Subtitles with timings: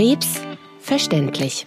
[0.00, 0.40] Krebs
[0.78, 1.66] verständlich.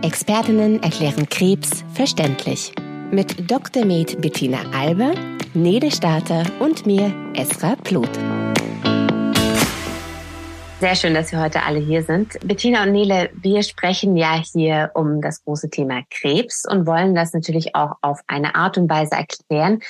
[0.00, 2.72] Expertinnen erklären Krebs verständlich.
[3.10, 3.84] Mit Dr.
[3.84, 5.12] Med Bettina Alber,
[5.52, 8.08] Nede Starter und mir, Esra Pluth.
[10.80, 12.38] Sehr schön, dass wir heute alle hier sind.
[12.42, 17.34] Bettina und Nele, wir sprechen ja hier um das große Thema Krebs und wollen das
[17.34, 19.80] natürlich auch auf eine Art und Weise erklären,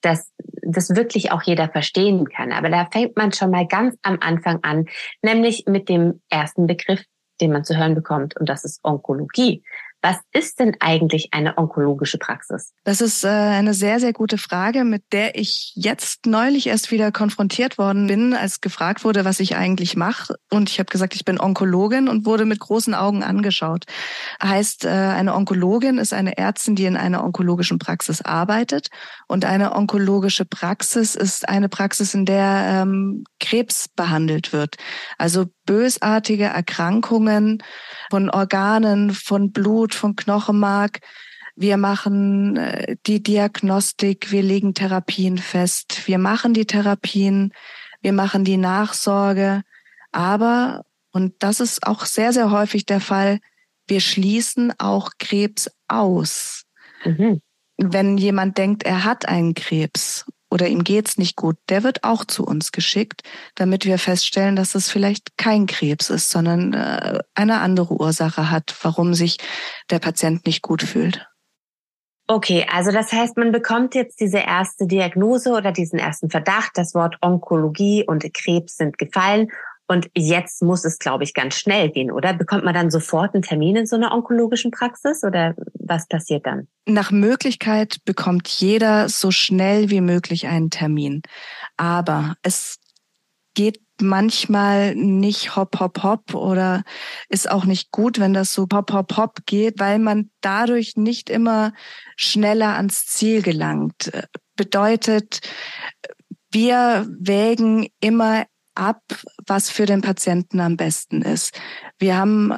[0.00, 0.32] dass
[0.62, 2.52] das wirklich auch jeder verstehen kann.
[2.52, 4.86] Aber da fängt man schon mal ganz am Anfang an,
[5.20, 7.02] nämlich mit dem ersten Begriff,
[7.40, 9.62] den man zu hören bekommt, und das ist Onkologie.
[10.02, 12.72] Was ist denn eigentlich eine onkologische Praxis?
[12.84, 17.10] Das ist äh, eine sehr, sehr gute Frage, mit der ich jetzt neulich erst wieder
[17.10, 20.36] konfrontiert worden bin, als gefragt wurde, was ich eigentlich mache.
[20.48, 23.86] Und ich habe gesagt, ich bin Onkologin und wurde mit großen Augen angeschaut.
[24.40, 28.90] Heißt, äh, eine Onkologin ist eine Ärztin, die in einer onkologischen Praxis arbeitet.
[29.26, 34.76] Und eine onkologische Praxis ist eine Praxis, in der ähm, Krebs behandelt wird.
[35.18, 37.62] Also bösartige Erkrankungen
[38.10, 41.00] von Organen, von Blut, von Knochenmark.
[41.56, 47.52] Wir machen äh, die Diagnostik, wir legen Therapien fest, wir machen die Therapien,
[48.00, 49.62] wir machen die Nachsorge.
[50.12, 53.40] Aber, und das ist auch sehr, sehr häufig der Fall,
[53.86, 56.64] wir schließen auch Krebs aus.
[57.04, 57.40] Mhm.
[57.78, 62.24] Wenn jemand denkt, er hat einen Krebs oder ihm geht's nicht gut, der wird auch
[62.24, 63.22] zu uns geschickt,
[63.54, 68.74] damit wir feststellen, dass es vielleicht kein Krebs ist, sondern äh, eine andere Ursache hat,
[68.82, 69.38] warum sich
[69.90, 71.26] der Patient nicht gut fühlt.
[72.28, 76.92] Okay, also das heißt, man bekommt jetzt diese erste Diagnose oder diesen ersten Verdacht, das
[76.92, 79.48] Wort Onkologie und Krebs sind gefallen
[79.88, 82.34] und jetzt muss es, glaube ich, ganz schnell gehen, oder?
[82.34, 86.66] Bekommt man dann sofort einen Termin in so einer onkologischen Praxis oder was passiert dann?
[86.86, 91.22] Nach Möglichkeit bekommt jeder so schnell wie möglich einen Termin.
[91.76, 92.78] Aber es
[93.54, 96.82] geht manchmal nicht hopp, hopp, hopp oder
[97.28, 101.30] ist auch nicht gut, wenn das so hopp, hopp, hopp geht, weil man dadurch nicht
[101.30, 101.72] immer
[102.16, 104.12] schneller ans Ziel gelangt.
[104.56, 105.40] Bedeutet,
[106.50, 108.44] wir wägen immer
[108.76, 109.02] ab,
[109.46, 111.58] was für den Patienten am besten ist.
[111.98, 112.52] Wir haben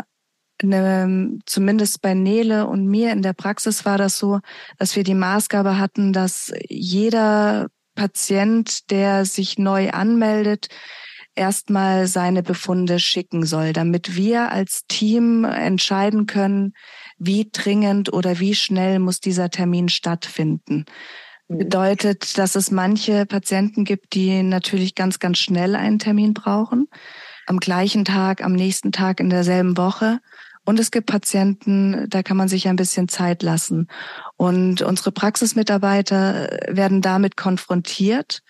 [0.62, 4.40] eine, zumindest bei Nele und mir in der Praxis war das so,
[4.78, 10.68] dass wir die Maßgabe hatten, dass jeder Patient, der sich neu anmeldet,
[11.34, 16.74] erstmal seine Befunde schicken soll, damit wir als Team entscheiden können,
[17.16, 20.84] wie dringend oder wie schnell muss dieser Termin stattfinden.
[21.48, 21.58] Mhm.
[21.58, 26.88] Bedeutet, dass es manche Patienten gibt, die natürlich ganz, ganz schnell einen Termin brauchen.
[27.46, 30.20] Am gleichen Tag, am nächsten Tag, in derselben Woche.
[30.64, 33.88] Und es gibt Patienten, da kann man sich ein bisschen Zeit lassen.
[34.36, 38.42] Und unsere Praxismitarbeiter werden damit konfrontiert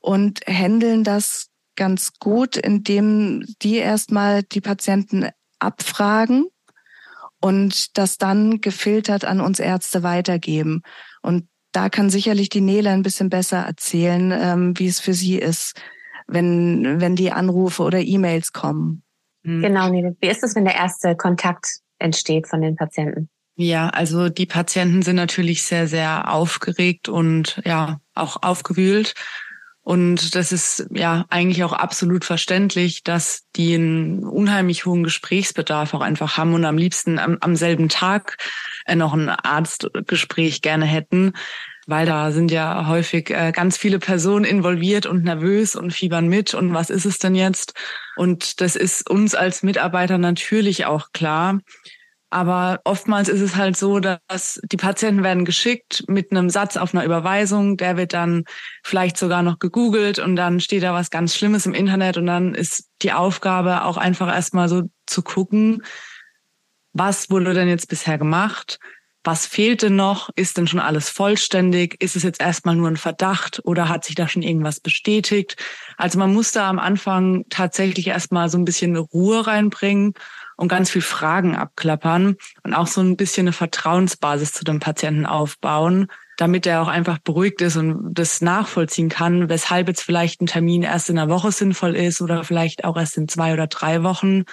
[0.00, 5.28] und handeln das ganz gut, indem die erstmal die Patienten
[5.60, 6.46] abfragen
[7.40, 10.82] und das dann gefiltert an uns Ärzte weitergeben.
[11.22, 15.38] Und da kann sicherlich die Nele ein bisschen besser erzählen, ähm, wie es für sie
[15.38, 15.80] ist,
[16.26, 19.02] wenn, wenn die Anrufe oder E-Mails kommen.
[19.42, 19.62] Mhm.
[19.62, 20.16] Genau, Nele.
[20.20, 23.28] Wie ist es, wenn der erste Kontakt entsteht von den Patienten?
[23.56, 29.14] Ja, also die Patienten sind natürlich sehr, sehr aufgeregt und ja, auch aufgewühlt.
[29.82, 36.00] Und das ist ja eigentlich auch absolut verständlich, dass die einen unheimlich hohen Gesprächsbedarf auch
[36.00, 38.44] einfach haben und am liebsten am, am selben Tag äh,
[38.94, 41.32] noch ein Arztgespräch gerne hätten,
[41.86, 46.54] weil da sind ja häufig äh, ganz viele Personen involviert und nervös und fiebern mit
[46.54, 47.74] und was ist es denn jetzt?
[48.16, 51.60] Und das ist uns als Mitarbeiter natürlich auch klar.
[52.30, 56.92] Aber oftmals ist es halt so, dass die Patienten werden geschickt mit einem Satz auf
[56.92, 58.42] einer Überweisung, der wird dann
[58.82, 62.56] vielleicht sogar noch gegoogelt und dann steht da was ganz Schlimmes im Internet und dann
[62.56, 65.82] ist die Aufgabe auch einfach erstmal so zu gucken,
[66.94, 68.78] was wurde denn jetzt bisher gemacht?
[69.24, 70.28] Was fehlt denn noch?
[70.36, 71.96] Ist denn schon alles vollständig?
[72.02, 75.56] Ist es jetzt erstmal nur ein Verdacht oder hat sich da schon irgendwas bestätigt?
[75.96, 80.12] Also man muss da am Anfang tatsächlich erstmal so ein bisschen Ruhe reinbringen
[80.56, 85.24] und ganz viel Fragen abklappern und auch so ein bisschen eine Vertrauensbasis zu dem Patienten
[85.24, 90.46] aufbauen, damit er auch einfach beruhigt ist und das nachvollziehen kann, weshalb jetzt vielleicht ein
[90.46, 94.02] Termin erst in einer Woche sinnvoll ist oder vielleicht auch erst in zwei oder drei
[94.02, 94.44] Wochen.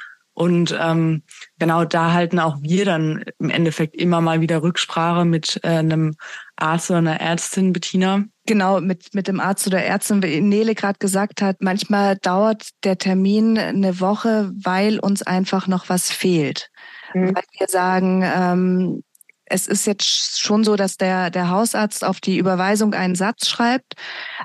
[0.42, 1.22] Und ähm,
[1.60, 6.16] genau da halten auch wir dann im Endeffekt immer mal wieder Rücksprache mit äh, einem
[6.56, 10.98] Arzt oder einer Ärztin, Bettina, Genau, mit, mit dem Arzt oder Ärztin, wie Nele gerade
[10.98, 16.72] gesagt hat, manchmal dauert der Termin eine Woche, weil uns einfach noch was fehlt.
[17.14, 17.36] Mhm.
[17.36, 19.04] Weil wir sagen, ähm,
[19.51, 23.94] es ist jetzt schon so, dass der, der Hausarzt auf die Überweisung einen Satz schreibt,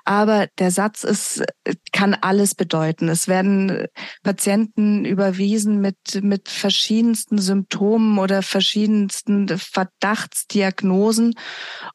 [0.05, 1.45] aber der Satz ist,
[1.93, 3.09] kann alles bedeuten.
[3.09, 3.87] Es werden
[4.23, 11.35] Patienten überwiesen mit, mit verschiedensten Symptomen oder verschiedensten Verdachtsdiagnosen.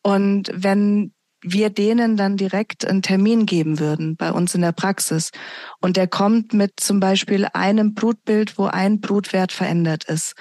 [0.02, 5.32] Und wenn wir denen dann direkt einen Termin geben würden bei uns in der Praxis.
[5.80, 10.36] Und der kommt mit zum Beispiel einem Blutbild, wo ein Blutwert verändert ist.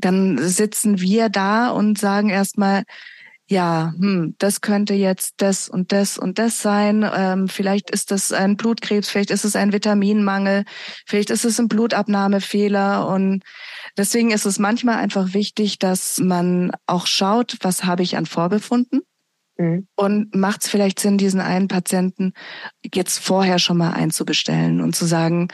[0.00, 2.84] Dann sitzen wir da und sagen erstmal,
[3.46, 7.08] ja, hm, das könnte jetzt das und das und das sein.
[7.12, 10.64] Ähm, vielleicht ist das ein Blutkrebs, vielleicht ist es ein Vitaminmangel,
[11.04, 13.08] vielleicht ist es ein Blutabnahmefehler.
[13.08, 13.42] Und
[13.96, 19.02] deswegen ist es manchmal einfach wichtig, dass man auch schaut, was habe ich an Vorbefunden
[19.60, 19.86] Mhm.
[19.94, 22.32] Und macht es vielleicht Sinn, diesen einen Patienten
[22.94, 25.48] jetzt vorher schon mal einzubestellen und zu sagen,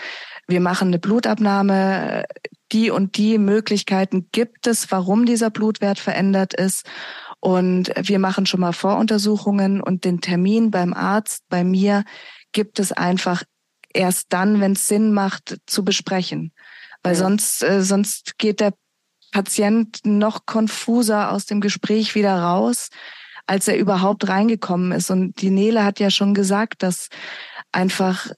[0.46, 2.24] wir machen eine Blutabnahme,
[2.72, 6.86] die und die Möglichkeiten gibt es, warum dieser Blutwert verändert ist.
[7.40, 12.04] Und wir machen schon mal Voruntersuchungen und den Termin beim Arzt, bei mir,
[12.52, 13.42] gibt es einfach
[13.92, 16.52] erst dann, wenn es Sinn macht, zu besprechen.
[17.02, 17.20] Weil ja.
[17.20, 18.72] sonst, äh, sonst geht der
[19.32, 22.88] Patient noch konfuser aus dem Gespräch wieder raus,
[23.46, 25.10] als er überhaupt reingekommen ist.
[25.10, 27.08] Und die Nele hat ja schon gesagt, dass
[27.72, 28.30] einfach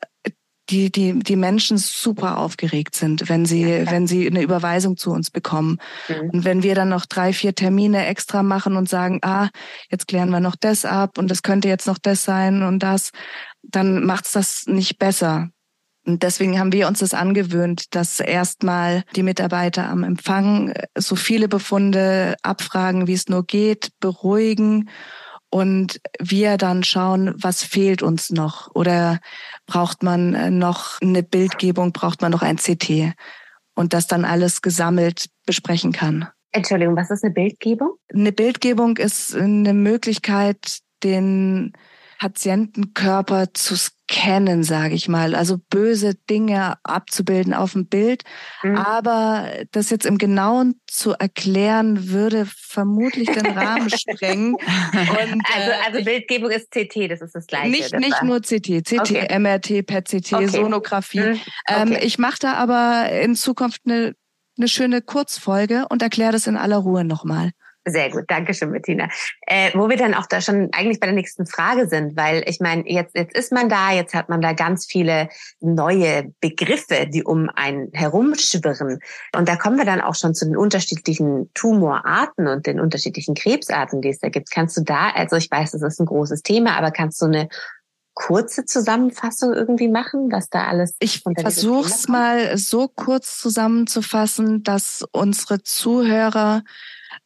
[0.71, 5.11] die, die, die Menschen super aufgeregt sind, wenn sie, ja, wenn sie eine Überweisung zu
[5.11, 5.79] uns bekommen.
[6.09, 6.31] Mhm.
[6.31, 9.49] Und wenn wir dann noch drei, vier Termine extra machen und sagen, ah,
[9.91, 13.11] jetzt klären wir noch das ab und das könnte jetzt noch das sein und das,
[13.63, 15.51] dann macht's das nicht besser.
[16.07, 21.17] Und deswegen haben wir uns das angewöhnt, dass erstmal die Mitarbeiter am Empfang äh, so
[21.17, 24.89] viele Befunde abfragen, wie es nur geht, beruhigen
[25.51, 29.19] und wir dann schauen, was fehlt uns noch oder
[29.67, 33.15] braucht man äh, noch eine Bildgebung, braucht man noch ein CT
[33.75, 36.29] und das dann alles gesammelt besprechen kann.
[36.53, 37.93] Entschuldigung, was ist eine Bildgebung?
[38.13, 41.73] Eine Bildgebung ist eine Möglichkeit, den
[42.19, 43.77] Patientenkörper zu
[44.09, 45.35] scannen, sage ich mal.
[45.35, 48.25] Also böse Dinge abzubilden auf dem Bild.
[48.63, 48.77] Mhm.
[48.77, 54.55] Aber das jetzt im Genauen zu erklären, würde vermutlich den Rahmen sprengen.
[54.55, 54.63] Und,
[54.93, 57.71] also, äh, also Bildgebung ist CT, das ist das Gleiche.
[57.71, 59.39] Nicht, nicht nur CT, CT, okay.
[59.39, 60.47] MRT, PET-CT, okay.
[60.49, 61.21] Sonographie.
[61.21, 61.27] Mhm.
[61.27, 61.41] Ähm,
[61.83, 61.95] okay.
[61.95, 64.15] Ähm, ich mache da aber in Zukunft eine,
[64.57, 67.53] eine schöne Kurzfolge und erkläre das in aller Ruhe nochmal.
[67.87, 69.09] Sehr gut, danke schön, Bettina.
[69.47, 72.61] Äh, wo wir dann auch da schon eigentlich bei der nächsten Frage sind, weil ich
[72.61, 75.29] meine, jetzt, jetzt ist man da, jetzt hat man da ganz viele
[75.61, 78.99] neue Begriffe, die um einen herumschwirren.
[79.35, 84.03] Und da kommen wir dann auch schon zu den unterschiedlichen Tumorarten und den unterschiedlichen Krebsarten,
[84.03, 84.51] die es da gibt.
[84.51, 87.49] Kannst du da, also ich weiß, das ist ein großes Thema, aber kannst du eine
[88.19, 90.97] kurze Zusammenfassung irgendwie machen, was da alles?
[90.99, 96.65] Ich versuche es mal so kurz zusammenzufassen, dass unsere Zuhörer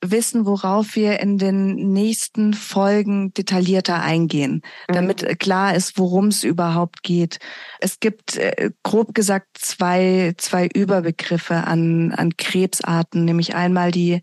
[0.01, 4.95] wissen, worauf wir in den nächsten Folgen detaillierter eingehen, mhm.
[4.95, 7.39] damit klar ist, worum es überhaupt geht.
[7.81, 14.23] Es gibt äh, grob gesagt zwei, zwei Überbegriffe an, an Krebsarten, nämlich einmal die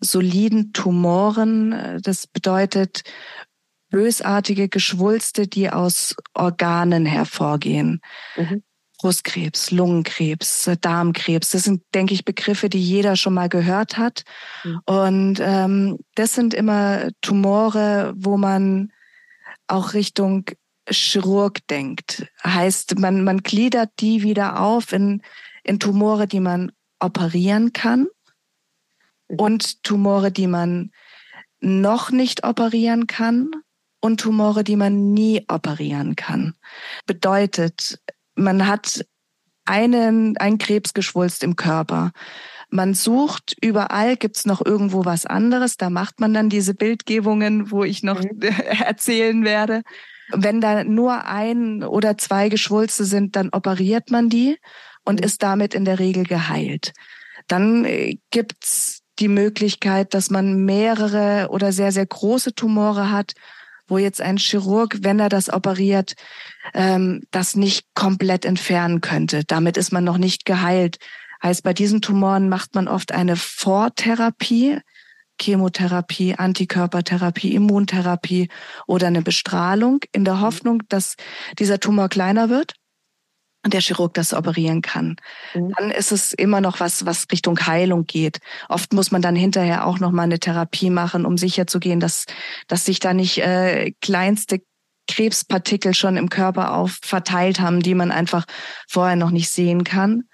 [0.00, 2.00] soliden Tumoren.
[2.02, 3.02] Das bedeutet
[3.90, 8.00] bösartige Geschwulste, die aus Organen hervorgehen.
[8.36, 8.62] Mhm.
[8.98, 11.50] Brustkrebs, Lungenkrebs, Darmkrebs.
[11.50, 14.24] Das sind, denke ich, Begriffe, die jeder schon mal gehört hat.
[14.64, 14.80] Mhm.
[14.86, 18.92] Und ähm, das sind immer Tumore, wo man
[19.68, 20.46] auch Richtung
[20.90, 22.26] Chirurg denkt.
[22.44, 25.22] Heißt, man, man gliedert die wieder auf in,
[25.62, 28.08] in Tumore, die man operieren kann
[29.28, 29.36] mhm.
[29.38, 30.90] und Tumore, die man
[31.60, 33.50] noch nicht operieren kann
[34.00, 36.54] und Tumore, die man nie operieren kann.
[37.06, 38.00] Bedeutet,
[38.38, 39.04] man hat
[39.64, 42.12] einen, ein Krebsgeschwulst im Körper.
[42.70, 45.76] Man sucht überall, gibt's noch irgendwo was anderes.
[45.76, 48.40] Da macht man dann diese Bildgebungen, wo ich noch mhm.
[48.80, 49.82] erzählen werde.
[50.30, 54.58] Wenn da nur ein oder zwei Geschwulste sind, dann operiert man die
[55.04, 55.26] und mhm.
[55.26, 56.92] ist damit in der Regel geheilt.
[57.46, 63.32] Dann äh, gibt's die Möglichkeit, dass man mehrere oder sehr, sehr große Tumore hat
[63.88, 66.14] wo jetzt ein Chirurg, wenn er das operiert,
[66.74, 69.44] ähm, das nicht komplett entfernen könnte.
[69.44, 70.98] Damit ist man noch nicht geheilt.
[71.42, 74.78] Heißt, bei diesen Tumoren macht man oft eine Vortherapie,
[75.40, 78.48] Chemotherapie, Antikörpertherapie, Immuntherapie
[78.86, 81.14] oder eine Bestrahlung in der Hoffnung, dass
[81.58, 82.74] dieser Tumor kleiner wird
[83.68, 85.16] und der Chirurg das operieren kann.
[85.52, 85.74] Mhm.
[85.76, 88.38] Dann ist es immer noch was, was Richtung Heilung geht.
[88.70, 92.24] Oft muss man dann hinterher auch noch mal eine Therapie machen, um sicherzugehen, dass,
[92.66, 94.62] dass sich da nicht äh, kleinste
[95.06, 98.46] Krebspartikel schon im Körper auf verteilt haben, die man einfach
[98.88, 100.24] vorher noch nicht sehen kann.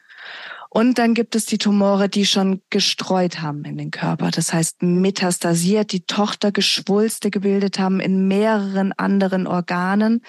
[0.70, 4.30] Und dann gibt es die Tumore, die schon gestreut haben in den Körper.
[4.30, 10.22] Das heißt, metastasiert, die Tochtergeschwulste gebildet haben in mehreren anderen Organen.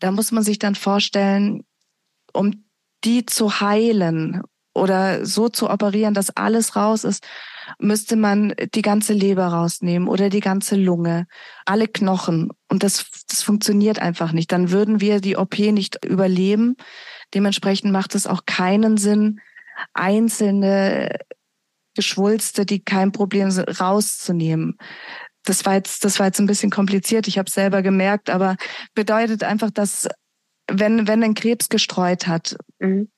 [0.00, 1.64] Da muss man sich dann vorstellen,
[2.34, 2.64] um
[3.04, 4.42] die zu heilen
[4.74, 7.24] oder so zu operieren, dass alles raus ist,
[7.78, 11.26] müsste man die ganze Leber rausnehmen oder die ganze Lunge,
[11.64, 12.50] alle Knochen.
[12.68, 14.50] Und das, das funktioniert einfach nicht.
[14.52, 16.76] Dann würden wir die OP nicht überleben.
[17.32, 19.40] Dementsprechend macht es auch keinen Sinn,
[19.92, 21.18] einzelne
[21.94, 24.78] Geschwulste, die kein Problem sind, rauszunehmen.
[25.44, 27.28] Das war jetzt, das war jetzt ein bisschen kompliziert.
[27.28, 28.56] Ich habe selber gemerkt, aber
[28.94, 30.08] bedeutet einfach, dass
[30.70, 33.08] wenn wenn ein Krebs gestreut hat, mhm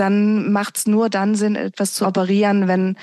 [0.00, 2.96] dann macht es nur dann Sinn, etwas zu operieren, wenn,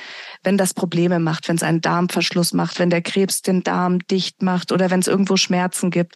[0.44, 4.42] wenn das Probleme macht, wenn es einen Darmverschluss macht, wenn der Krebs den Darm dicht
[4.42, 6.16] macht oder wenn es irgendwo Schmerzen gibt.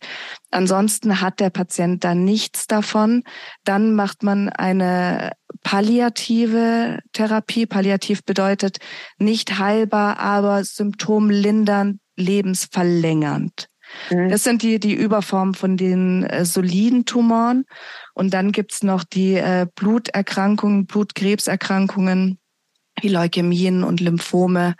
[0.49, 3.23] Ansonsten hat der Patient da nichts davon.
[3.63, 7.67] Dann macht man eine palliative Therapie.
[7.67, 8.79] Palliativ bedeutet
[9.19, 13.70] nicht heilbar, aber symptomlindernd, lebensverlängernd.
[14.09, 14.29] Mhm.
[14.29, 17.65] Das sind die, die Überformen von den äh, soliden Tumoren.
[18.13, 22.39] Und dann gibt's noch die äh, Bluterkrankungen, Blutkrebserkrankungen,
[23.01, 24.75] wie Leukämien und Lymphome.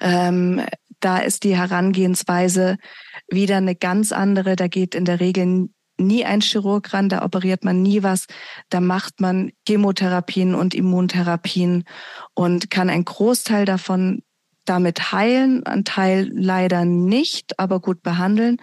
[0.00, 0.62] Ähm,
[1.00, 2.76] da ist die Herangehensweise
[3.28, 4.56] wieder eine ganz andere.
[4.56, 5.68] Da geht in der Regel
[6.00, 8.26] nie ein Chirurg ran, da operiert man nie was.
[8.70, 11.84] Da macht man Chemotherapien und Immuntherapien
[12.34, 14.22] und kann einen Großteil davon
[14.64, 18.58] damit heilen, ein Teil leider nicht, aber gut behandeln.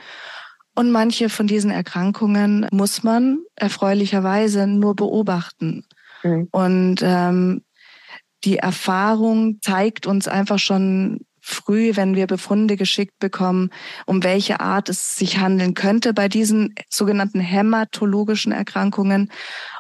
[0.76, 5.84] Und manche von diesen Erkrankungen muss man erfreulicherweise nur beobachten.
[6.24, 6.48] Mhm.
[6.52, 7.64] Und ähm,
[8.44, 13.72] die Erfahrung zeigt uns einfach schon früh, wenn wir Befunde geschickt bekommen,
[14.06, 19.32] um welche Art es sich handeln könnte bei diesen sogenannten hämatologischen Erkrankungen.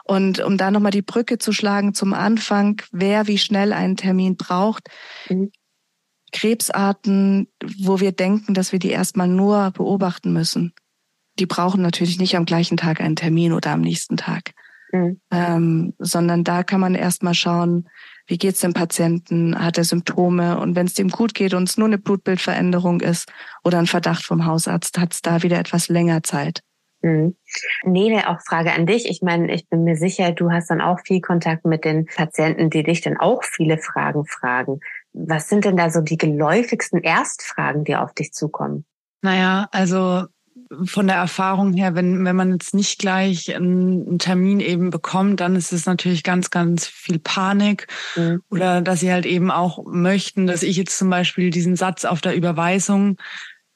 [0.06, 4.38] Und um da nochmal die Brücke zu schlagen zum Anfang, wer wie schnell einen Termin
[4.38, 4.90] braucht.
[5.30, 5.52] Mhm.
[6.32, 7.48] Krebsarten,
[7.80, 10.74] wo wir denken, dass wir die erstmal nur beobachten müssen
[11.40, 14.54] die brauchen natürlich nicht am gleichen Tag einen Termin oder am nächsten Tag.
[14.92, 15.20] Mhm.
[15.32, 17.90] Ähm, sondern da kann man erstmal schauen,
[18.26, 21.78] wie geht's dem Patienten, hat er Symptome und wenn es dem gut geht und es
[21.78, 23.32] nur eine Blutbildveränderung ist
[23.64, 26.62] oder ein Verdacht vom Hausarzt, hat es da wieder etwas länger Zeit.
[27.02, 27.36] Mhm.
[27.84, 29.10] Nele, auch Frage an dich.
[29.10, 32.70] Ich meine, ich bin mir sicher, du hast dann auch viel Kontakt mit den Patienten,
[32.70, 34.80] die dich dann auch viele Fragen fragen.
[35.26, 38.86] Was sind denn da so die geläufigsten Erstfragen, die auf dich zukommen?
[39.22, 40.26] Naja, also
[40.86, 45.56] von der Erfahrung her, wenn, wenn man jetzt nicht gleich einen, Termin eben bekommt, dann
[45.56, 47.88] ist es natürlich ganz, ganz viel Panik.
[48.16, 48.42] Mhm.
[48.50, 52.22] Oder dass sie halt eben auch möchten, dass ich jetzt zum Beispiel diesen Satz auf
[52.22, 53.18] der Überweisung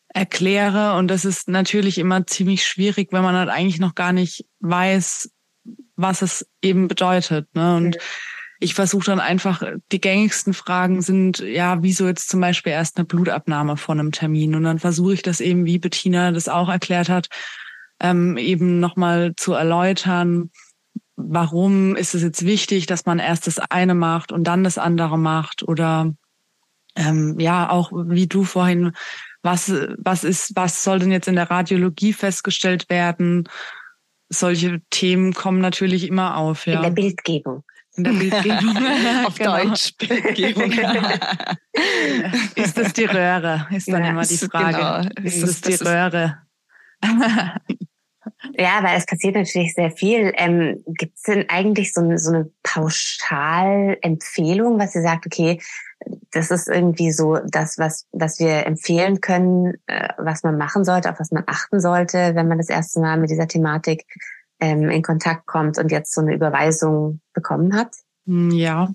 [0.10, 0.98] erkläre.
[0.98, 5.32] Und das ist natürlich immer ziemlich schwierig, wenn man halt eigentlich noch gar nicht weiß,
[5.96, 7.48] was es eben bedeutet.
[7.56, 7.76] Ne?
[7.78, 8.02] Und mhm
[8.62, 13.06] ich versuche dann einfach, die gängigsten Fragen sind, ja, wieso jetzt zum Beispiel erst eine
[13.06, 14.54] Blutabnahme von einem Termin?
[14.54, 17.28] Und dann versuche ich das eben, wie Bettina das auch erklärt hat,
[18.00, 20.52] ähm, eben nochmal zu erläutern,
[21.16, 25.18] warum ist es jetzt wichtig, dass man erst das eine macht und dann das andere
[25.18, 25.64] macht?
[25.64, 26.14] Oder
[26.96, 28.92] ähm, ja, auch wie du vorhin,
[29.42, 33.50] was, was ist, was soll denn jetzt in der Radiologie festgestellt werden?
[34.30, 36.68] Solche Themen kommen natürlich immer auf.
[36.68, 36.76] Ja.
[36.76, 37.64] In der Bildgebung.
[37.96, 38.78] In der Bildgebung.
[39.26, 39.64] Auf genau.
[39.64, 39.98] Deutsch.
[39.98, 40.72] Bildgebung.
[42.56, 43.68] ist das die Röhre?
[43.72, 44.78] Ist dann ja, immer die Frage.
[44.78, 45.00] Genau.
[45.26, 46.38] Ist, ist das, das die Röhre?
[48.58, 50.34] Ja, weil es passiert natürlich sehr viel.
[50.36, 55.62] Ähm, Gibt es denn eigentlich so eine, so eine Pauschalempfehlung, was ihr sagt, okay,
[56.32, 61.10] das ist irgendwie so das, was, was wir empfehlen können, äh, was man machen sollte,
[61.12, 64.06] auf was man achten sollte, wenn man das erste Mal mit dieser Thematik
[64.62, 67.94] ähm, in Kontakt kommt und jetzt so eine Überweisung bekommen hat?
[68.26, 68.94] Hm, ja,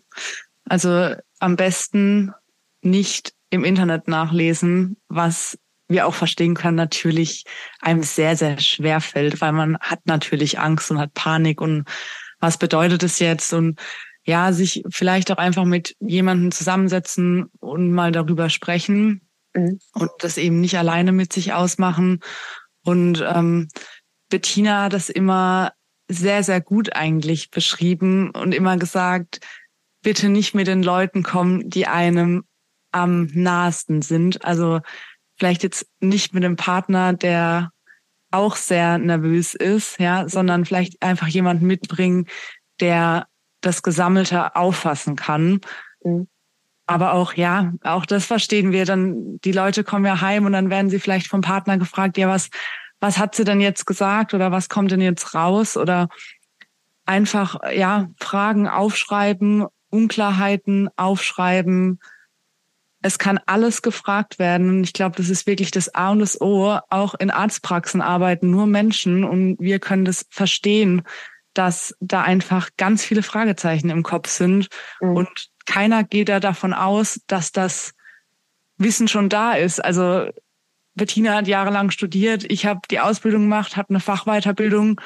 [0.64, 2.32] also am besten
[2.80, 5.58] nicht im Internet nachlesen, was
[5.88, 7.44] wir auch verstehen können, natürlich
[7.80, 11.85] einem sehr, sehr schwer fällt, weil man hat natürlich Angst und hat Panik und
[12.40, 13.78] was bedeutet es jetzt und
[14.25, 19.20] ja, sich vielleicht auch einfach mit jemandem zusammensetzen und mal darüber sprechen
[19.54, 19.78] mhm.
[19.94, 22.20] und das eben nicht alleine mit sich ausmachen
[22.82, 23.68] und ähm,
[24.28, 25.73] Bettina hat das immer
[26.09, 29.40] sehr, sehr gut eigentlich beschrieben und immer gesagt,
[30.02, 32.45] bitte nicht mit den Leuten kommen, die einem
[32.92, 34.45] am nahesten sind.
[34.45, 34.80] Also
[35.37, 37.71] vielleicht jetzt nicht mit dem Partner, der
[38.30, 42.26] auch sehr nervös ist, ja, sondern vielleicht einfach jemanden mitbringen,
[42.80, 43.26] der
[43.61, 45.61] das Gesammelte auffassen kann.
[46.02, 46.28] Mhm.
[46.87, 49.40] Aber auch, ja, auch das verstehen wir dann.
[49.40, 52.49] Die Leute kommen ja heim und dann werden sie vielleicht vom Partner gefragt, ja, was,
[53.00, 56.08] was hat sie denn jetzt gesagt oder was kommt denn jetzt raus oder
[57.04, 62.00] einfach ja Fragen aufschreiben Unklarheiten aufschreiben.
[63.02, 64.82] Es kann alles gefragt werden.
[64.82, 66.78] Ich glaube, das ist wirklich das A und das O.
[66.90, 71.02] Auch in Arztpraxen arbeiten nur Menschen und wir können das verstehen,
[71.54, 74.68] dass da einfach ganz viele Fragezeichen im Kopf sind
[75.00, 75.16] mhm.
[75.16, 77.94] und keiner geht da davon aus, dass das
[78.76, 79.82] Wissen schon da ist.
[79.82, 80.28] Also
[80.96, 85.00] Bettina hat jahrelang studiert, ich habe die Ausbildung gemacht, habe eine Fachweiterbildung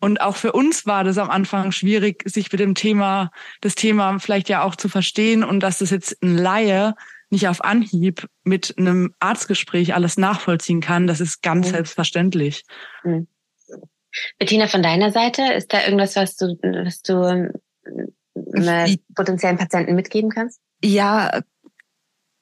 [0.00, 3.30] und auch für uns war das am Anfang schwierig, sich mit dem Thema,
[3.60, 6.94] das Thema vielleicht ja auch zu verstehen und dass das jetzt ein Laie
[7.30, 11.72] nicht auf Anhieb mit einem Arztgespräch alles nachvollziehen kann, das ist ganz mhm.
[11.72, 12.64] selbstverständlich.
[13.04, 13.26] Mhm.
[14.38, 17.52] Bettina, von deiner Seite, ist da irgendwas, was du, was du ähm,
[19.14, 20.60] potenziellen Patienten mitgeben kannst?
[20.82, 21.42] Ja,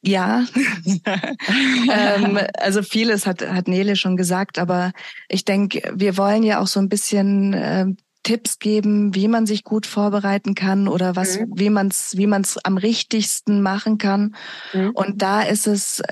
[0.07, 0.45] ja,
[1.93, 4.93] ähm, also vieles hat, hat Nele schon gesagt, aber
[5.29, 7.87] ich denke, wir wollen ja auch so ein bisschen äh,
[8.23, 11.53] Tipps geben, wie man sich gut vorbereiten kann oder was, mhm.
[11.55, 14.35] wie man es, wie man es am richtigsten machen kann.
[14.73, 14.91] Mhm.
[14.91, 16.03] Und da ist es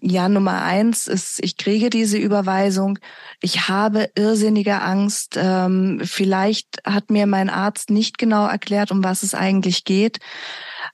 [0.00, 2.98] ja, Nummer eins ist, ich kriege diese Überweisung.
[3.40, 5.34] Ich habe irrsinnige Angst.
[5.36, 10.18] Ähm, vielleicht hat mir mein Arzt nicht genau erklärt, um was es eigentlich geht.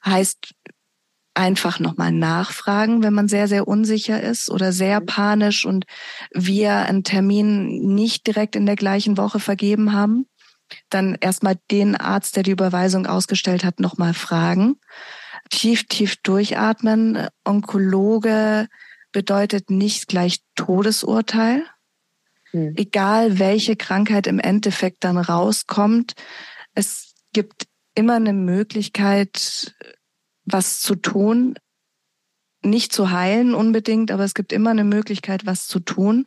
[0.04, 0.54] Heißt,
[1.38, 5.06] einfach nochmal nachfragen, wenn man sehr, sehr unsicher ist oder sehr mhm.
[5.06, 5.86] panisch und
[6.32, 10.26] wir einen Termin nicht direkt in der gleichen Woche vergeben haben.
[10.90, 14.76] Dann erstmal den Arzt, der die Überweisung ausgestellt hat, nochmal fragen.
[15.48, 17.28] Tief, tief durchatmen.
[17.44, 18.66] Onkologe
[19.12, 21.64] bedeutet nicht gleich Todesurteil.
[22.50, 22.74] Hm.
[22.76, 26.14] Egal welche Krankheit im Endeffekt dann rauskommt,
[26.74, 29.74] es gibt immer eine Möglichkeit,
[30.50, 31.54] was zu tun,
[32.62, 36.24] nicht zu heilen unbedingt, aber es gibt immer eine Möglichkeit, was zu tun.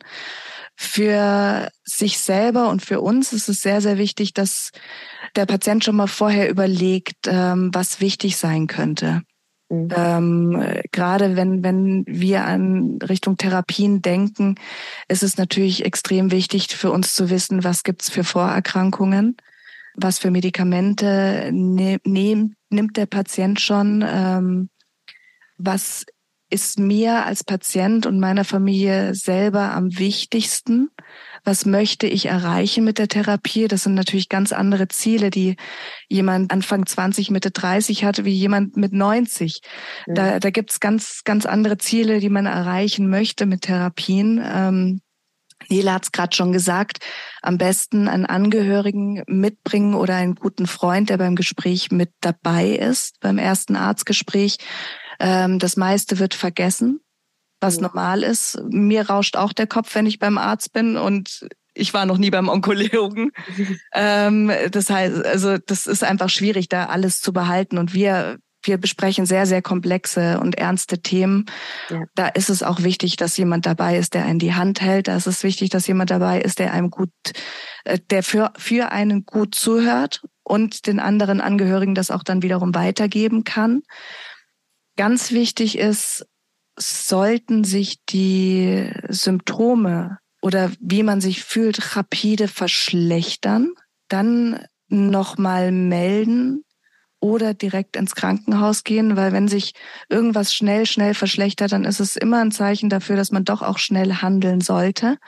[0.74, 4.70] Für sich selber und für uns ist es sehr, sehr wichtig, dass
[5.36, 9.22] der Patient schon mal vorher überlegt, ähm, was wichtig sein könnte.
[9.68, 9.88] Mhm.
[9.94, 14.54] Ähm, gerade wenn, wenn wir an Richtung Therapien denken,
[15.08, 19.36] ist es natürlich extrem wichtig für uns zu wissen, was gibt's für Vorerkrankungen
[19.94, 24.70] was für Medikamente ne, nehm, nimmt der Patient schon, ähm,
[25.58, 26.04] was
[26.52, 30.90] ist mir als Patient und meiner Familie selber am wichtigsten?
[31.44, 33.68] Was möchte ich erreichen mit der Therapie?
[33.68, 35.56] Das sind natürlich ganz andere Ziele, die
[36.08, 39.60] jemand Anfang 20, Mitte 30 hatte, wie jemand mit 90.
[40.06, 40.14] Ja.
[40.14, 44.38] Da, da gibt's ganz, ganz andere Ziele, die man erreichen möchte mit Therapien.
[44.44, 45.00] Ähm,
[45.68, 46.98] Nela hat es gerade schon gesagt,
[47.42, 53.20] am besten einen Angehörigen mitbringen oder einen guten Freund, der beim Gespräch mit dabei ist,
[53.20, 54.58] beim ersten Arztgespräch.
[55.18, 57.00] Ähm, das meiste wird vergessen,
[57.60, 57.82] was ja.
[57.82, 58.60] normal ist.
[58.68, 62.30] Mir rauscht auch der Kopf, wenn ich beim Arzt bin und ich war noch nie
[62.30, 63.30] beim Onkologen.
[63.94, 67.78] ähm, das heißt, also das ist einfach schwierig, da alles zu behalten.
[67.78, 71.46] Und wir wir besprechen sehr, sehr komplexe und ernste Themen.
[71.90, 72.04] Ja.
[72.14, 75.08] Da ist es auch wichtig, dass jemand dabei ist, der einen die Hand hält.
[75.08, 77.10] Da ist es wichtig, dass jemand dabei ist, der einem gut,
[77.84, 82.74] äh, der für, für einen gut zuhört und den anderen Angehörigen das auch dann wiederum
[82.74, 83.82] weitergeben kann.
[84.96, 86.26] Ganz wichtig ist,
[86.78, 93.72] sollten sich die Symptome oder wie man sich fühlt rapide verschlechtern,
[94.08, 96.64] dann nochmal melden,
[97.22, 99.74] oder direkt ins Krankenhaus gehen, weil wenn sich
[100.08, 103.78] irgendwas schnell, schnell verschlechtert, dann ist es immer ein Zeichen dafür, dass man doch auch
[103.78, 105.18] schnell handeln sollte.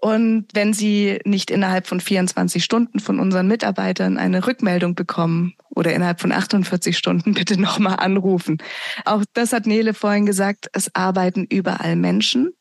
[0.00, 5.92] Und wenn Sie nicht innerhalb von 24 Stunden von unseren Mitarbeitern eine Rückmeldung bekommen oder
[5.92, 8.58] innerhalb von 48 Stunden, bitte nochmal anrufen.
[9.04, 12.52] Auch das hat Nele vorhin gesagt, es arbeiten überall Menschen.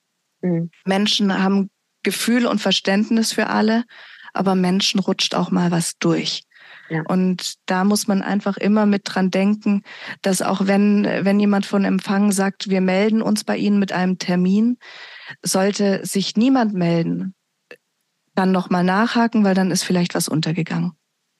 [0.41, 0.71] Mhm.
[0.85, 1.69] Menschen haben
[2.03, 3.85] Gefühl und Verständnis für alle,
[4.33, 6.43] aber Menschen rutscht auch mal was durch.
[6.89, 7.03] Ja.
[7.07, 9.83] Und da muss man einfach immer mit dran denken,
[10.21, 14.17] dass auch wenn, wenn jemand von Empfang sagt, wir melden uns bei Ihnen mit einem
[14.17, 14.77] Termin,
[15.41, 17.35] sollte sich niemand melden,
[18.35, 20.93] dann nochmal nachhaken, weil dann ist vielleicht was untergegangen.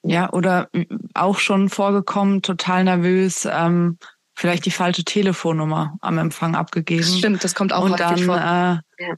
[0.04, 0.70] Ja, oder
[1.14, 3.98] auch schon vorgekommen, total nervös, ähm,
[4.34, 7.04] vielleicht die falsche Telefonnummer am Empfang abgegeben.
[7.04, 8.38] Stimmt, das kommt auch und dann, vor.
[8.38, 9.16] Äh, ja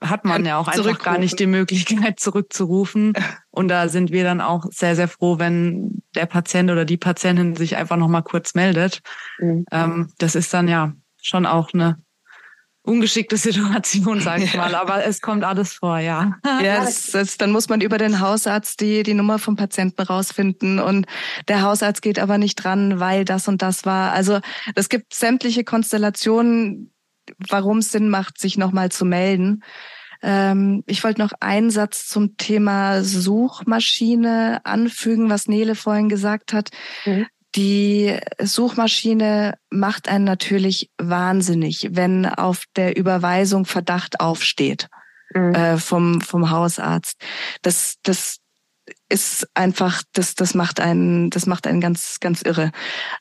[0.00, 3.14] hat man ja auch einfach gar nicht die Möglichkeit zurückzurufen.
[3.50, 7.56] Und da sind wir dann auch sehr, sehr froh, wenn der Patient oder die Patientin
[7.56, 9.00] sich einfach nochmal kurz meldet.
[9.38, 9.64] Mhm.
[9.72, 11.98] Ähm, das ist dann ja schon auch eine
[12.82, 14.74] ungeschickte Situation, sage ich mal.
[14.74, 16.36] Aber es kommt alles vor, ja.
[16.44, 20.78] Ja, das, das, dann muss man über den Hausarzt die, die Nummer vom Patienten rausfinden.
[20.78, 21.06] Und
[21.48, 24.12] der Hausarzt geht aber nicht dran, weil das und das war.
[24.12, 24.40] Also
[24.74, 26.92] es gibt sämtliche Konstellationen,
[27.48, 29.62] warum es Sinn macht, sich nochmal zu melden.
[30.22, 36.70] Ähm, ich wollte noch einen Satz zum Thema Suchmaschine anfügen, was Nele vorhin gesagt hat.
[37.04, 37.26] Mhm.
[37.54, 44.88] die Suchmaschine macht einen natürlich wahnsinnig, wenn auf der Überweisung Verdacht aufsteht
[45.34, 45.54] mhm.
[45.54, 47.20] äh, vom, vom Hausarzt.
[47.62, 48.38] Das, das
[49.08, 52.72] ist einfach, das, das macht einen, das macht einen ganz, ganz irre.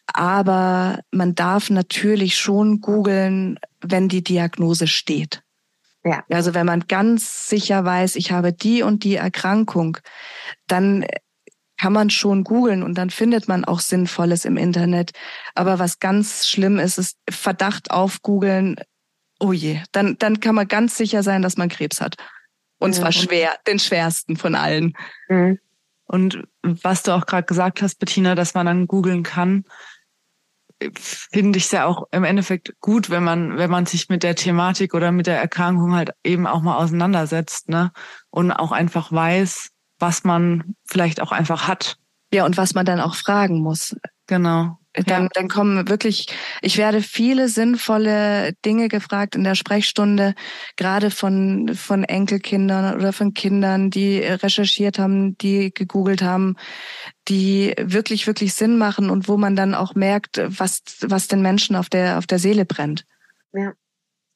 [0.07, 5.41] Aber man darf natürlich schon googeln, wenn die Diagnose steht.
[6.03, 6.23] Ja.
[6.29, 9.97] Also wenn man ganz sicher weiß, ich habe die und die Erkrankung,
[10.67, 11.05] dann
[11.79, 15.11] kann man schon googeln und dann findet man auch Sinnvolles im Internet.
[15.53, 18.77] Aber was ganz schlimm ist, ist Verdacht auf googeln.
[19.39, 22.15] Oh je, dann, dann kann man ganz sicher sein, dass man Krebs hat.
[22.79, 24.93] Und zwar schwer, den schwersten von allen.
[25.29, 25.59] Mhm.
[26.07, 29.65] Und was du auch gerade gesagt hast, Bettina, dass man dann googeln kann,
[30.93, 34.35] finde ich es ja auch im Endeffekt gut, wenn man, wenn man sich mit der
[34.35, 37.91] Thematik oder mit der Erkrankung halt eben auch mal auseinandersetzt, ne?
[38.29, 41.97] Und auch einfach weiß, was man vielleicht auch einfach hat.
[42.31, 43.95] Ja, und was man dann auch fragen muss.
[44.27, 44.77] Genau.
[45.05, 45.29] Dann, ja.
[45.33, 46.27] dann kommen wirklich,
[46.61, 50.33] ich werde viele sinnvolle Dinge gefragt in der Sprechstunde,
[50.75, 56.55] gerade von, von Enkelkindern oder von Kindern, die recherchiert haben, die gegoogelt haben,
[57.27, 61.75] die wirklich, wirklich Sinn machen und wo man dann auch merkt, was, was den Menschen
[61.75, 63.05] auf der, auf der Seele brennt.
[63.53, 63.73] Ja.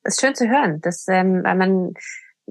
[0.03, 1.93] ist schön zu hören, dass, ähm, weil man,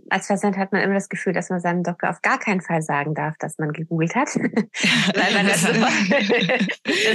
[0.08, 2.82] als Patient hat man immer das Gefühl, dass man seinem Doktor auf gar keinen Fall
[2.82, 4.28] sagen darf, dass man gegoogelt hat.
[5.14, 5.62] das,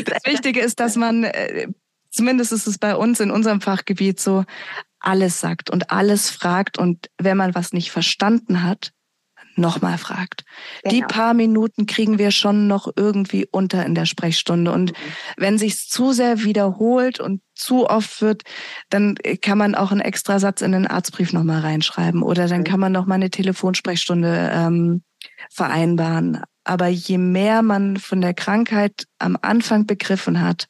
[0.05, 1.67] das Wichtige ist, dass man, äh,
[2.09, 4.45] zumindest ist es bei uns in unserem Fachgebiet so,
[4.99, 6.77] alles sagt und alles fragt.
[6.77, 8.91] Und wenn man was nicht verstanden hat,
[9.55, 10.43] nochmal fragt.
[10.83, 10.95] Genau.
[10.95, 14.71] Die paar Minuten kriegen wir schon noch irgendwie unter in der Sprechstunde.
[14.71, 14.95] Und mhm.
[15.37, 18.43] wenn sich's zu sehr wiederholt und zu oft wird,
[18.89, 22.79] dann kann man auch einen extra Satz in den Arztbrief nochmal reinschreiben oder dann kann
[22.79, 25.03] man nochmal eine Telefonsprechstunde ähm,
[25.51, 26.41] vereinbaren.
[26.63, 30.67] Aber je mehr man von der Krankheit am Anfang begriffen hat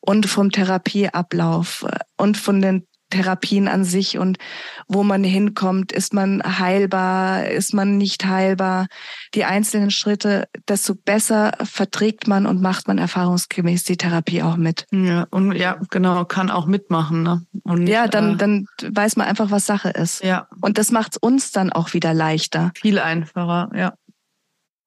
[0.00, 4.38] und vom Therapieablauf äh, und von den Therapien an sich und
[4.86, 5.92] wo man hinkommt.
[5.92, 7.46] Ist man heilbar?
[7.48, 8.86] Ist man nicht heilbar?
[9.34, 14.86] Die einzelnen Schritte, desto besser verträgt man und macht man erfahrungsgemäß die Therapie auch mit.
[14.90, 17.22] Ja, und ja, genau, kann auch mitmachen.
[17.22, 17.42] Ne?
[17.64, 20.22] Und, ja, dann, äh, dann weiß man einfach, was Sache ist.
[20.22, 20.48] Ja.
[20.60, 22.72] Und das macht es uns dann auch wieder leichter.
[22.76, 23.94] Viel einfacher, ja.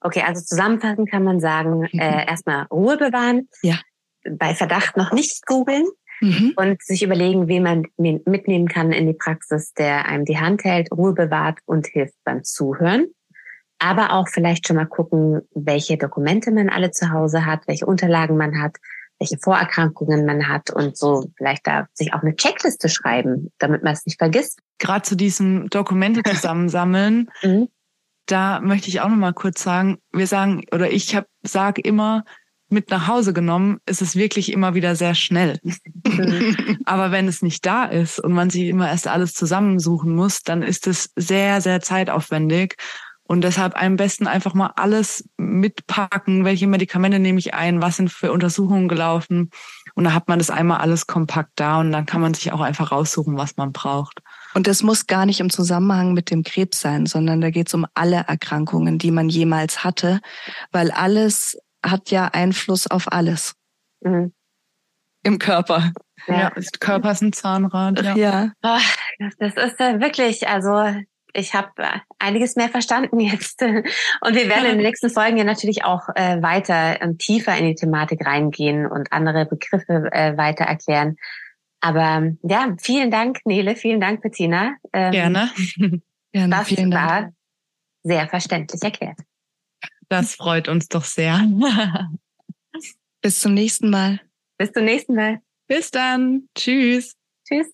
[0.01, 3.47] Okay, also zusammenfassend kann man sagen, äh, erstmal Ruhe bewahren.
[3.61, 3.79] Ja.
[4.29, 5.85] Bei Verdacht noch nicht googeln
[6.21, 6.53] mhm.
[6.55, 10.91] und sich überlegen, wen man mitnehmen kann in die Praxis, der einem die Hand hält,
[10.91, 13.07] Ruhe bewahrt und hilft beim Zuhören.
[13.79, 18.37] Aber auch vielleicht schon mal gucken, welche Dokumente man alle zu Hause hat, welche Unterlagen
[18.37, 18.77] man hat,
[19.21, 23.93] welche Vorerkrankungen man hat und so vielleicht da sich auch eine Checkliste schreiben, damit man
[23.93, 24.59] es nicht vergisst.
[24.79, 27.69] Gerade zu diesem Dokumente zusammensammeln, mhm.
[28.25, 32.23] da möchte ich auch noch mal kurz sagen, wir sagen oder ich habe sage immer,
[32.71, 35.59] mit nach Hause genommen, ist es wirklich immer wieder sehr schnell.
[36.85, 40.63] Aber wenn es nicht da ist und man sich immer erst alles zusammensuchen muss, dann
[40.63, 42.75] ist es sehr, sehr zeitaufwendig.
[43.23, 48.11] Und deshalb am besten einfach mal alles mitpacken, welche Medikamente nehme ich ein, was sind
[48.11, 49.51] für Untersuchungen gelaufen.
[49.95, 52.59] Und da hat man das einmal alles kompakt da und dann kann man sich auch
[52.59, 54.19] einfach raussuchen, was man braucht.
[54.53, 57.73] Und das muss gar nicht im Zusammenhang mit dem Krebs sein, sondern da geht es
[57.73, 60.19] um alle Erkrankungen, die man jemals hatte,
[60.73, 63.55] weil alles hat ja Einfluss auf alles
[64.01, 64.33] mhm.
[65.23, 65.91] im Körper.
[66.27, 68.01] Ja, ja Körper ist ein Zahnrad.
[68.01, 68.15] Ja.
[68.15, 68.79] ja.
[69.39, 70.83] Das ist äh, wirklich, also
[71.33, 73.61] ich habe äh, einiges mehr verstanden jetzt.
[73.61, 77.65] Und wir werden in den nächsten Folgen ja natürlich auch äh, weiter und tiefer in
[77.65, 81.17] die Thematik reingehen und andere Begriffe äh, weiter erklären.
[81.79, 84.75] Aber ja, vielen Dank, Nele, vielen Dank, Bettina.
[84.93, 85.49] Ähm, Gerne.
[86.31, 86.55] Gerne.
[86.55, 87.33] Das vielen war Dank.
[88.03, 89.17] sehr verständlich erklärt.
[90.11, 91.39] Das freut uns doch sehr.
[93.21, 94.19] Bis zum nächsten Mal.
[94.57, 95.39] Bis zum nächsten Mal.
[95.67, 96.49] Bis dann.
[96.53, 97.15] Tschüss.
[97.47, 97.67] Tschüss.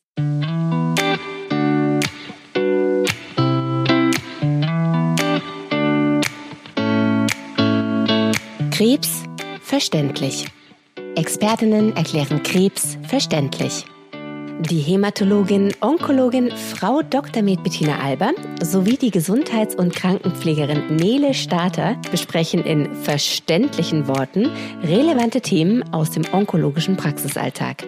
[8.69, 9.23] Krebs
[9.61, 10.45] verständlich.
[11.15, 13.83] Expertinnen erklären Krebs verständlich.
[14.59, 17.43] Die Hämatologin, Onkologin Frau Dr.
[17.43, 18.31] Med Bettina Alber
[18.63, 24.49] sowie die Gesundheits- und Krankenpflegerin Nele Starter besprechen in verständlichen Worten
[24.83, 27.85] relevante Themen aus dem onkologischen Praxisalltag.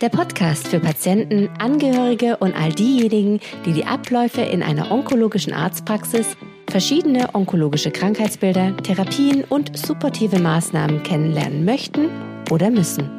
[0.00, 6.36] Der Podcast für Patienten, Angehörige und all diejenigen, die die Abläufe in einer onkologischen Arztpraxis,
[6.70, 12.10] verschiedene onkologische Krankheitsbilder, Therapien und supportive Maßnahmen kennenlernen möchten
[12.48, 13.10] oder müssen.